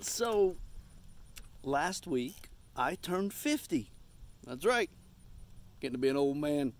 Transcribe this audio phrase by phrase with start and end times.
[0.00, 0.56] So,
[1.62, 3.90] last week I turned 50.
[4.46, 4.90] That's right.
[5.80, 6.72] Getting to be an old man.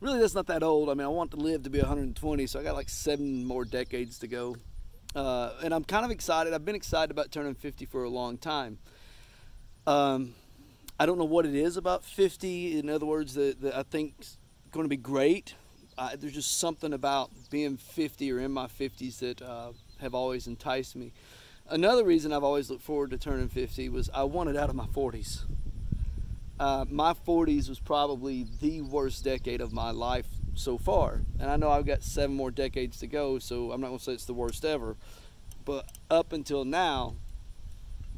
[0.00, 0.90] Really, that's not that old.
[0.90, 3.64] I mean, I want to live to be 120, so I got like seven more
[3.64, 4.56] decades to go.
[5.14, 6.52] Uh, and I'm kind of excited.
[6.52, 8.78] I've been excited about turning 50 for a long time.
[9.86, 10.34] Um,
[11.00, 12.78] I don't know what it is about 50.
[12.78, 14.14] In other words, that, that I think
[14.70, 15.54] going to be great.
[15.96, 20.46] Uh, there's just something about being 50 or in my 50s that uh, have always
[20.46, 21.12] enticed me.
[21.68, 24.86] Another reason I've always looked forward to turning 50 was I wanted out of my
[24.86, 25.42] 40s.
[26.60, 31.22] Uh, my 40s was probably the worst decade of my life so far.
[31.40, 34.04] And I know I've got seven more decades to go, so I'm not going to
[34.04, 34.96] say it's the worst ever.
[35.64, 37.16] But up until now,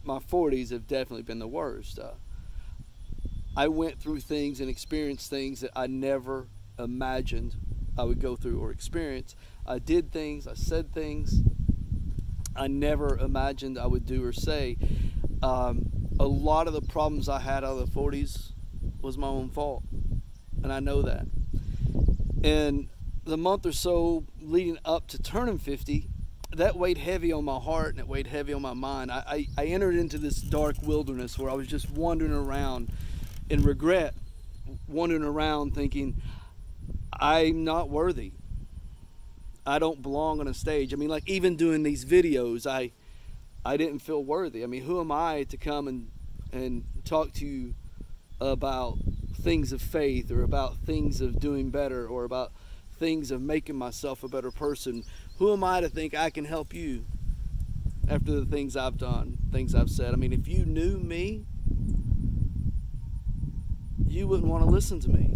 [0.04, 1.98] my 40s have definitely been the worst.
[1.98, 2.12] Uh,
[3.56, 7.56] I went through things and experienced things that I never imagined
[7.96, 9.34] I would go through or experience.
[9.66, 11.40] I did things, I said things
[12.58, 14.76] I never imagined I would do or say.
[15.42, 18.52] Um, a lot of the problems I had out of the 40s
[19.00, 19.84] was my own fault,
[20.62, 21.26] and I know that.
[22.42, 22.88] And
[23.24, 26.08] the month or so leading up to turning 50,
[26.56, 29.12] that weighed heavy on my heart and it weighed heavy on my mind.
[29.12, 32.90] I, I, I entered into this dark wilderness where I was just wandering around
[33.50, 34.14] in regret,
[34.88, 36.20] wandering around thinking,
[37.12, 38.32] I'm not worthy.
[39.68, 40.94] I don't belong on a stage.
[40.94, 42.92] I mean, like even doing these videos, I
[43.66, 44.64] I didn't feel worthy.
[44.64, 46.10] I mean, who am I to come and
[46.52, 47.74] and talk to you
[48.40, 48.96] about
[49.34, 52.52] things of faith or about things of doing better or about
[52.98, 55.04] things of making myself a better person?
[55.38, 57.04] Who am I to think I can help you
[58.08, 60.14] after the things I've done, things I've said?
[60.14, 61.44] I mean, if you knew me,
[64.06, 65.28] you wouldn't want to listen to me.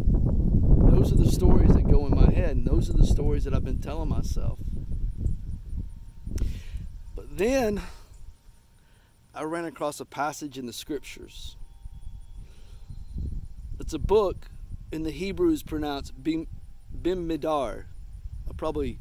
[0.92, 3.54] Those are the stories that go in my head, and those are the stories that
[3.54, 4.58] I've been telling myself.
[7.16, 7.80] But then
[9.34, 11.56] I ran across a passage in the scriptures.
[13.80, 14.50] It's a book
[14.92, 16.46] in the Hebrews pronounced Bim.
[17.02, 18.98] I probably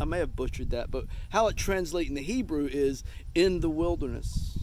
[0.00, 3.04] I may have butchered that, but how it translates in the Hebrew is
[3.34, 4.58] in the wilderness.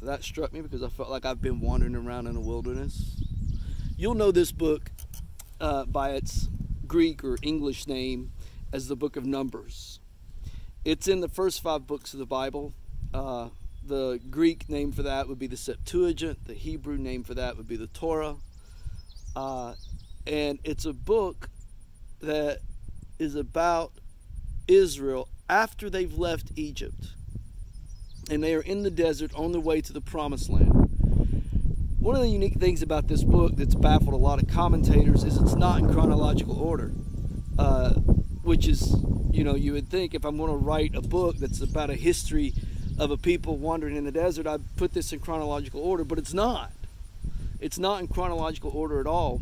[0.00, 3.22] That struck me because I felt like I've been wandering around in the wilderness.
[4.02, 4.90] You'll know this book
[5.60, 6.48] uh, by its
[6.88, 8.32] Greek or English name
[8.72, 10.00] as the book of Numbers.
[10.84, 12.74] It's in the first five books of the Bible.
[13.14, 13.50] Uh,
[13.86, 16.48] the Greek name for that would be the Septuagint.
[16.48, 18.34] The Hebrew name for that would be the Torah.
[19.36, 19.74] Uh,
[20.26, 21.48] and it's a book
[22.22, 22.58] that
[23.20, 23.92] is about
[24.66, 27.14] Israel after they've left Egypt.
[28.28, 30.71] And they are in the desert on their way to the promised land.
[32.02, 35.36] One of the unique things about this book that's baffled a lot of commentators is
[35.36, 36.90] it's not in chronological order,
[37.60, 37.90] uh,
[38.42, 38.92] which is,
[39.30, 41.94] you know, you would think if I'm going to write a book that's about a
[41.94, 42.54] history
[42.98, 46.34] of a people wandering in the desert, I'd put this in chronological order, but it's
[46.34, 46.72] not.
[47.60, 49.40] It's not in chronological order at all.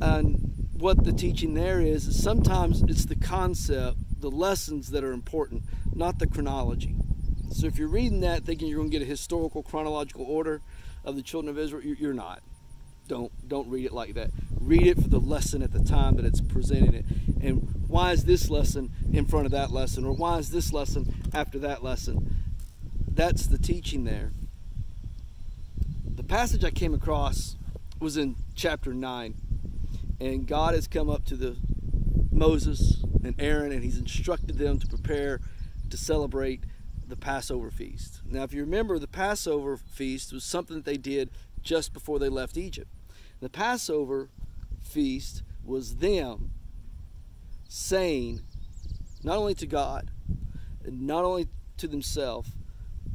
[0.00, 5.12] And what the teaching there is, is sometimes it's the concept, the lessons that are
[5.12, 5.62] important,
[5.94, 6.96] not the chronology.
[7.52, 10.62] So if you're reading that thinking you're going to get a historical chronological order,
[11.06, 12.42] of the children of Israel, you're not.
[13.08, 14.30] Don't don't read it like that.
[14.60, 17.04] Read it for the lesson at the time that it's presenting it.
[17.40, 21.14] And why is this lesson in front of that lesson, or why is this lesson
[21.32, 22.34] after that lesson?
[23.08, 24.32] That's the teaching there.
[26.04, 27.56] The passage I came across
[28.00, 29.36] was in chapter nine,
[30.20, 31.56] and God has come up to the
[32.32, 35.40] Moses and Aaron, and He's instructed them to prepare
[35.90, 36.64] to celebrate
[37.06, 38.20] the Passover feast.
[38.24, 41.30] Now, if you remember, the Passover feast was something that they did
[41.62, 42.90] just before they left Egypt.
[43.40, 44.30] The Passover
[44.82, 46.50] feast was them
[47.68, 48.40] saying,
[49.22, 50.10] not only to God,
[50.84, 52.50] not only to themselves,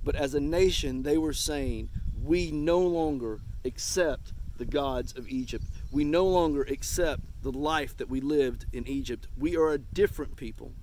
[0.03, 1.89] but as a nation, they were saying,
[2.21, 5.65] We no longer accept the gods of Egypt.
[5.91, 9.27] We no longer accept the life that we lived in Egypt.
[9.37, 10.73] We are a different people.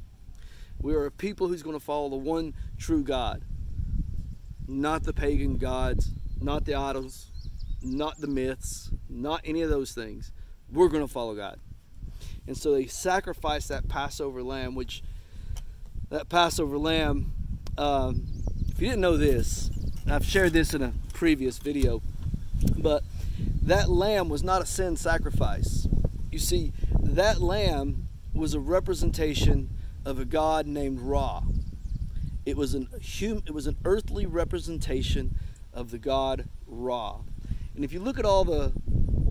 [0.80, 3.42] We are a people who's going to follow the one true God,
[4.66, 7.32] not the pagan gods, not the idols,
[7.82, 10.32] not the myths, not any of those things.
[10.70, 11.58] We're going to follow God.
[12.46, 15.02] And so they sacrificed that Passover lamb, which
[16.10, 17.32] that Passover lamb,
[17.76, 18.26] um,
[18.68, 19.70] if you didn't know this,
[20.06, 22.00] I've shared this in a previous video,
[22.78, 23.02] but
[23.62, 25.86] that lamb was not a sin sacrifice.
[26.32, 26.72] You see,
[27.02, 29.68] that lamb was a representation
[30.08, 31.42] of a god named Ra.
[32.46, 35.36] It was an hum, it was an earthly representation
[35.74, 37.18] of the god Ra.
[37.74, 38.72] And if you look at all the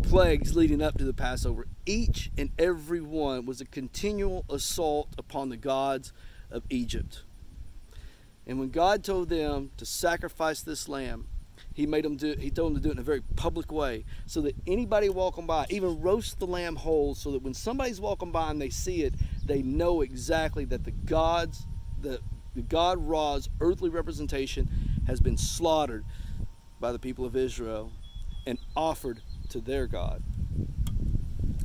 [0.03, 5.49] plagues leading up to the Passover, each and every one was a continual assault upon
[5.49, 6.13] the gods
[6.51, 7.23] of Egypt.
[8.45, 11.27] And when God told them to sacrifice this lamb,
[11.73, 14.05] he made them do he told them to do it in a very public way
[14.27, 18.31] so that anybody walking by even roast the lamb whole so that when somebody's walking
[18.31, 19.13] by and they see it
[19.47, 21.65] they know exactly that the god's
[22.01, 22.19] the,
[22.55, 24.69] the god ra's earthly representation
[25.07, 26.05] has been slaughtered
[26.79, 27.91] by the people of israel
[28.45, 30.21] and offered to their god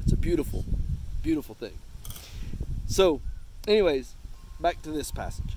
[0.02, 0.64] it's a beautiful
[1.23, 1.79] beautiful thing
[2.87, 3.20] so
[3.67, 4.14] anyways
[4.61, 5.56] back to this passage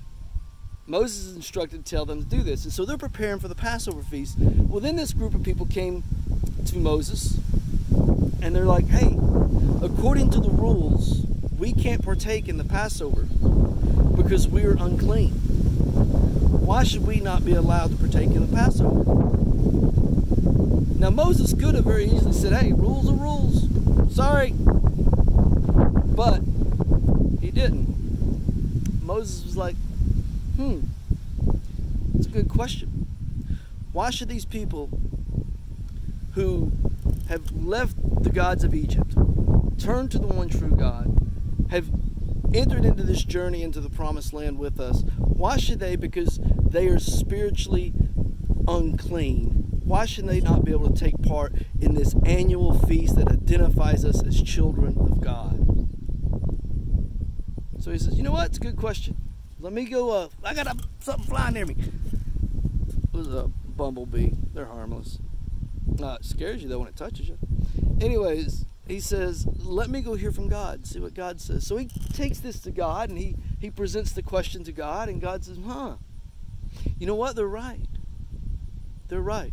[0.88, 2.62] Moses is instructed to tell them to do this.
[2.62, 4.36] And so they're preparing for the Passover feast.
[4.38, 6.04] Well, then this group of people came
[6.66, 7.40] to Moses
[8.40, 9.16] and they're like, hey,
[9.82, 11.26] according to the rules,
[11.58, 13.22] we can't partake in the Passover
[14.16, 15.32] because we are unclean.
[15.32, 19.04] Why should we not be allowed to partake in the Passover?
[20.98, 24.14] Now, Moses could have very easily said, hey, rules are rules.
[24.14, 24.52] Sorry.
[24.56, 26.40] But
[27.40, 29.04] he didn't.
[29.04, 29.76] Moses was like,
[30.56, 30.80] Hmm.
[32.14, 33.06] It's a good question.
[33.92, 34.88] Why should these people
[36.32, 36.72] who
[37.28, 39.14] have left the gods of Egypt,
[39.78, 41.25] turn to the one true God,
[41.70, 41.90] have
[42.54, 46.86] entered into this journey into the promised land with us, why should they, because they
[46.88, 47.92] are spiritually
[48.68, 53.28] unclean, why should they not be able to take part in this annual feast that
[53.28, 55.88] identifies us as children of God?
[57.80, 58.46] So he says, you know what?
[58.46, 59.16] It's a good question.
[59.60, 60.32] Let me go up.
[60.42, 61.76] I got a, something flying near me.
[61.78, 64.30] It was a bumblebee.
[64.52, 65.18] They're harmless.
[66.02, 67.38] Uh, it scares you though when it touches you.
[68.00, 70.86] Anyways, he says, "Let me go hear from God.
[70.86, 74.22] See what God says." So he takes this to God and he he presents the
[74.22, 75.96] question to God, and God says, "Huh?
[76.98, 77.36] You know what?
[77.36, 77.86] They're right.
[79.08, 79.52] They're right.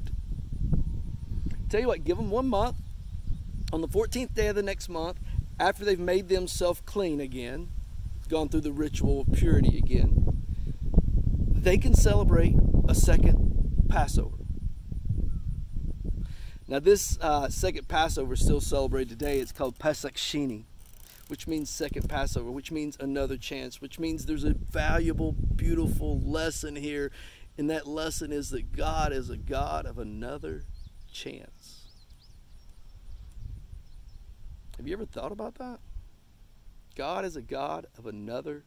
[1.69, 2.77] Tell you what, give them one month.
[3.71, 5.18] On the 14th day of the next month,
[5.59, 7.69] after they've made themselves clean again,
[8.29, 10.44] gone through the ritual of purity again,
[11.51, 12.56] they can celebrate
[12.88, 14.43] a second Passover.
[16.68, 19.39] Now, this uh, second Passover is still celebrated today.
[19.39, 20.63] It's called Pesach Sheni,
[21.27, 26.75] which means second Passover, which means another chance, which means there's a valuable, beautiful lesson
[26.75, 27.12] here.
[27.57, 30.63] And that lesson is that God is a God of another
[31.12, 31.81] chance.
[34.77, 35.80] Have you ever thought about that?
[36.95, 38.63] God is a God of another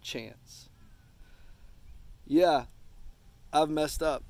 [0.00, 0.68] chance.
[2.26, 2.64] Yeah,
[3.52, 4.22] I've messed up.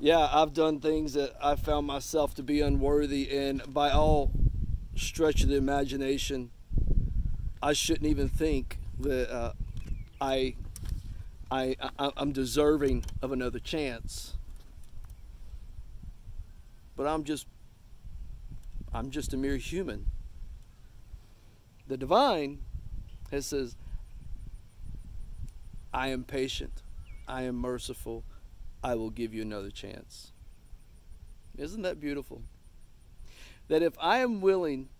[0.00, 4.32] Yeah, I've done things that I found myself to be unworthy, and by all
[4.96, 6.50] stretch of the imagination,
[7.62, 9.52] I shouldn't even think that uh,
[10.20, 10.56] I,
[11.50, 14.34] I, I, I'm deserving of another chance.
[16.96, 17.46] But I'm just,
[18.92, 20.06] I'm just a mere human.
[21.88, 22.60] The divine
[23.34, 23.76] it says,
[25.92, 26.82] I am patient,
[27.26, 28.24] I am merciful,
[28.84, 30.30] I will give you another chance.
[31.56, 32.42] Isn't that beautiful?
[33.68, 34.90] That if I am willing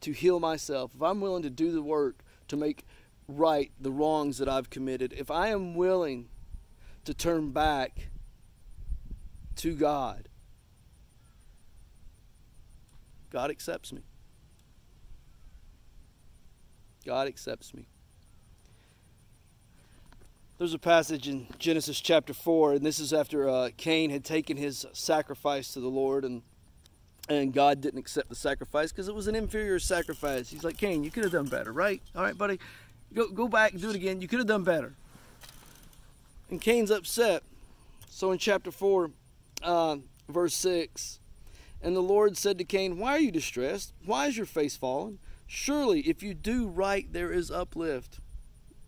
[0.00, 2.84] to heal myself, if I'm willing to do the work to make
[3.28, 6.28] right the wrongs that I've committed, if I am willing
[7.04, 8.08] to turn back
[9.56, 10.28] to God,
[13.30, 14.02] God accepts me.
[17.06, 17.86] God accepts me.
[20.56, 24.56] There's a passage in Genesis chapter 4, and this is after uh, Cain had taken
[24.56, 26.42] his sacrifice to the Lord, and
[27.28, 30.50] and God didn't accept the sacrifice because it was an inferior sacrifice.
[30.50, 32.00] He's like, Cain, you could have done better, right?
[32.14, 32.60] All right, buddy,
[33.12, 34.20] go go back and do it again.
[34.20, 34.94] You could have done better.
[36.50, 37.42] And Cain's upset.
[38.08, 39.10] So in chapter 4,
[39.60, 39.96] uh,
[40.28, 41.18] verse 6,
[41.82, 43.92] and the Lord said to Cain, Why are you distressed?
[44.04, 45.18] Why is your face fallen?
[45.48, 48.20] Surely, if you do right, there is uplift.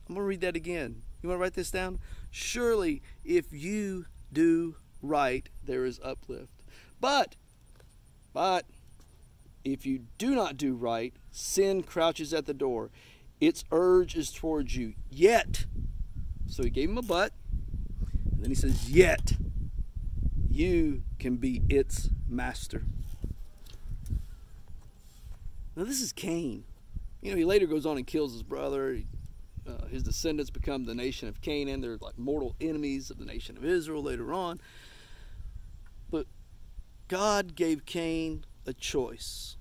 [0.08, 1.02] I'm going to read that again.
[1.26, 1.98] You want to write this down?
[2.30, 6.62] Surely, if you do right, there is uplift.
[7.00, 7.34] But,
[8.32, 8.64] but,
[9.64, 12.90] if you do not do right, sin crouches at the door.
[13.40, 14.94] Its urge is towards you.
[15.10, 15.64] Yet,
[16.46, 17.32] so he gave him a but,
[18.30, 19.32] and then he says, Yet,
[20.48, 22.84] you can be its master.
[25.74, 26.62] Now, this is Cain.
[27.20, 28.92] You know, he later goes on and kills his brother.
[28.92, 29.06] He,
[29.68, 31.80] uh, his descendants become the nation of Canaan.
[31.80, 34.60] They're like mortal enemies of the nation of Israel later on.
[36.10, 36.26] But
[37.08, 39.56] God gave Cain a choice.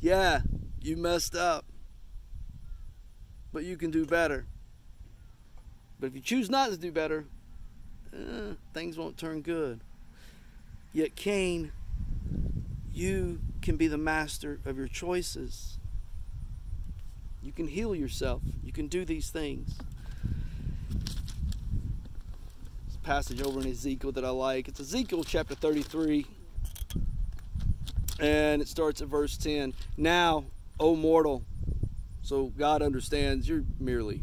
[0.00, 0.42] Yeah,
[0.80, 1.64] you messed up,
[3.52, 4.46] but you can do better.
[5.98, 7.24] But if you choose not to do better,
[8.12, 9.80] eh, things won't turn good.
[10.92, 11.72] Yet Cain,
[12.92, 15.78] you can be the master of your choices.
[17.44, 18.40] You can heal yourself.
[18.64, 19.76] You can do these things.
[22.86, 24.66] This passage over in Ezekiel that I like.
[24.66, 26.26] It's Ezekiel chapter 33,
[28.18, 29.74] and it starts at verse 10.
[29.98, 30.46] Now,
[30.80, 31.44] O mortal,
[32.22, 34.22] so God understands you're merely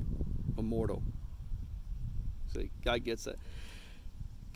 [0.58, 1.04] a mortal.
[2.56, 3.38] See, God gets that.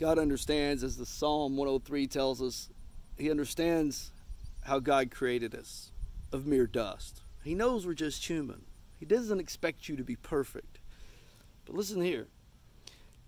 [0.00, 2.68] God understands, as the Psalm 103 tells us,
[3.16, 4.10] He understands
[4.64, 5.92] how God created us
[6.32, 7.22] of mere dust.
[7.46, 8.62] He knows we're just human.
[8.98, 10.80] He doesn't expect you to be perfect.
[11.64, 12.26] But listen here.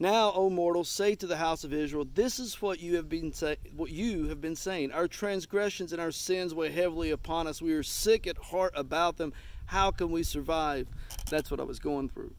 [0.00, 3.32] Now, O mortals, say to the house of Israel, This is what you have been
[3.32, 4.90] say, what you have been saying.
[4.90, 7.62] Our transgressions and our sins weigh heavily upon us.
[7.62, 9.32] We are sick at heart about them.
[9.66, 10.88] How can we survive?
[11.30, 12.34] That's what I was going through.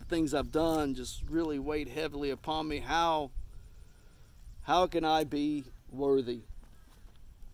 [0.00, 2.80] The things I've done just really weighed heavily upon me.
[2.80, 3.30] How
[4.62, 6.40] how can I be worthy?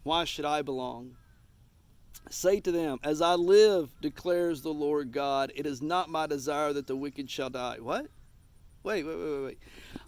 [0.05, 1.18] Why should I belong?
[2.31, 6.73] Say to them, As I live, declares the Lord God, it is not my desire
[6.73, 7.79] that the wicked shall die.
[7.81, 8.07] What?
[8.83, 9.59] Wait, wait, wait, wait, wait.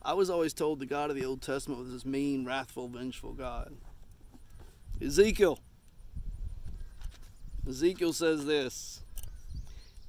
[0.02, 3.32] I was always told the God of the Old Testament was this mean, wrathful, vengeful
[3.32, 3.74] God.
[5.00, 5.58] Ezekiel.
[7.68, 9.02] Ezekiel says this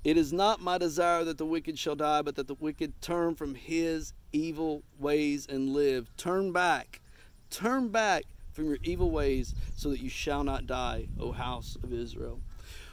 [0.03, 3.36] It is not my desire that the wicked shall die, but that the wicked turn
[3.36, 6.15] from his evil ways and live.
[6.17, 7.01] Turn back.
[7.50, 11.93] Turn back from your evil ways so that you shall not die, O house of
[11.93, 12.41] Israel.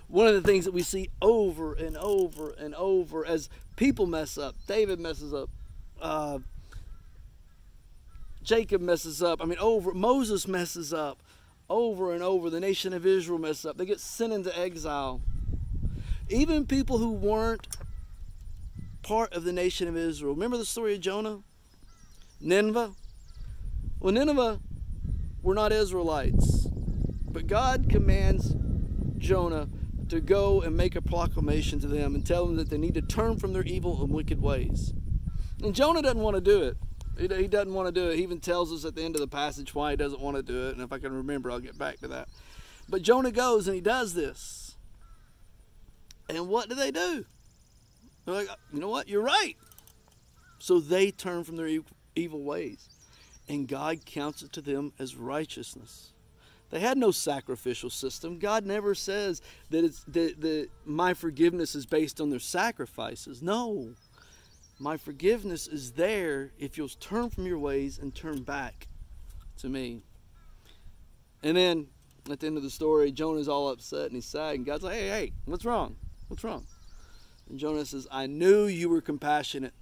[0.07, 4.39] One of the things that we see over and over and over as people mess
[4.39, 5.51] up, David messes up,
[6.01, 6.39] uh,
[8.43, 9.43] Jacob messes up.
[9.43, 11.23] I mean, over Moses messes up
[11.69, 12.51] over and over.
[12.51, 13.77] The nation of Israel messes up.
[13.77, 15.21] They get sent into exile.
[16.29, 17.67] Even people who weren't
[19.03, 20.35] part of the nation of Israel.
[20.35, 21.41] Remember the story of Jonah?
[22.41, 22.93] Nineveh?
[24.01, 24.61] Well, Nineveh
[25.43, 26.69] were not Israelites.
[27.31, 28.55] But God commands
[29.17, 29.69] Jonah
[30.09, 33.03] to go and make a proclamation to them and tell them that they need to
[33.03, 34.93] turn from their evil and wicked ways.
[35.63, 36.77] And Jonah doesn't want to do it.
[37.19, 38.17] He doesn't want to do it.
[38.17, 40.43] He even tells us at the end of the passage why he doesn't want to
[40.43, 40.75] do it.
[40.75, 42.29] And if I can remember, I'll get back to that.
[42.89, 44.77] But Jonah goes and he does this.
[46.29, 47.25] And what do they do?
[48.25, 49.09] They're like, you know what?
[49.09, 49.57] You're right.
[50.59, 51.81] So they turn from their
[52.15, 52.89] evil ways.
[53.49, 56.13] And God counts it to them as righteousness.
[56.71, 58.39] They had no sacrificial system.
[58.39, 59.41] God never says
[59.71, 63.43] that it's that, that my forgiveness is based on their sacrifices.
[63.43, 63.95] No.
[64.79, 68.87] My forgiveness is there if you'll turn from your ways and turn back
[69.59, 70.03] to me.
[71.43, 71.87] And then
[72.31, 74.95] at the end of the story, Jonah's all upset and he's sad, and God's like,
[74.95, 75.97] hey, hey, what's wrong?
[76.29, 76.67] What's wrong?
[77.49, 79.73] And Jonah says, I knew you were compassionate.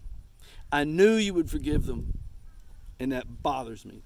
[0.70, 2.12] I knew you would forgive them.
[2.98, 4.02] And that bothers me.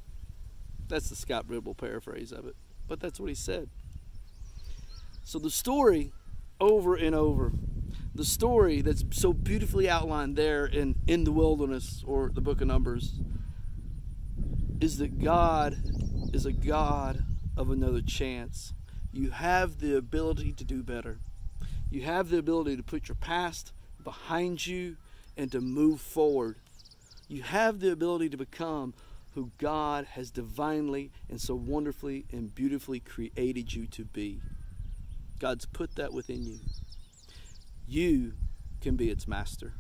[0.88, 2.56] That's the Scott Ribble paraphrase of it.
[2.88, 3.68] But that's what he said.
[5.24, 6.12] So the story,
[6.60, 7.52] over and over,
[8.14, 12.66] the story that's so beautifully outlined there in, in the wilderness or the book of
[12.66, 13.20] Numbers,
[14.80, 15.76] is that God
[16.32, 17.24] is a God
[17.56, 18.72] of another chance.
[19.12, 21.20] You have the ability to do better.
[21.90, 24.96] You have the ability to put your past behind you
[25.36, 26.56] and to move forward.
[27.30, 28.92] You have the ability to become
[29.36, 34.40] who God has divinely and so wonderfully and beautifully created you to be.
[35.38, 36.58] God's put that within you.
[37.86, 38.32] You
[38.80, 39.74] can be its master.